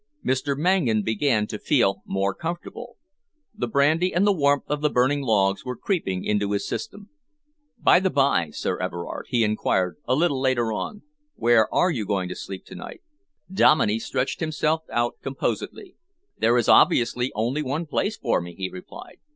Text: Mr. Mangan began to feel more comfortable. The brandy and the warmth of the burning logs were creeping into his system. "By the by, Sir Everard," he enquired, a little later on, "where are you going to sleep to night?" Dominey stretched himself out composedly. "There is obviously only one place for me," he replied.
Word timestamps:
Mr. 0.25 0.57
Mangan 0.57 1.03
began 1.03 1.45
to 1.45 1.59
feel 1.59 2.01
more 2.07 2.33
comfortable. 2.33 2.97
The 3.53 3.67
brandy 3.67 4.11
and 4.15 4.25
the 4.25 4.31
warmth 4.33 4.63
of 4.67 4.81
the 4.81 4.89
burning 4.89 5.21
logs 5.21 5.63
were 5.63 5.75
creeping 5.75 6.23
into 6.23 6.53
his 6.53 6.67
system. 6.67 7.09
"By 7.77 7.99
the 7.99 8.09
by, 8.09 8.49
Sir 8.49 8.79
Everard," 8.79 9.27
he 9.29 9.43
enquired, 9.43 9.97
a 10.05 10.15
little 10.15 10.41
later 10.41 10.73
on, 10.73 11.03
"where 11.35 11.71
are 11.71 11.91
you 11.91 12.07
going 12.07 12.29
to 12.29 12.35
sleep 12.35 12.65
to 12.65 12.73
night?" 12.75 13.03
Dominey 13.53 13.99
stretched 13.99 14.39
himself 14.39 14.81
out 14.91 15.17
composedly. 15.21 15.93
"There 16.35 16.57
is 16.57 16.67
obviously 16.67 17.31
only 17.35 17.61
one 17.61 17.85
place 17.85 18.17
for 18.17 18.41
me," 18.41 18.55
he 18.55 18.71
replied. 18.71 19.19